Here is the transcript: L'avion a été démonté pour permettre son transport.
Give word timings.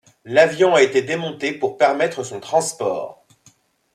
L'avion 0.25 0.73
a 0.73 0.81
été 0.81 1.03
démonté 1.03 1.53
pour 1.53 1.77
permettre 1.77 2.23
son 2.23 2.39
transport. 2.39 3.23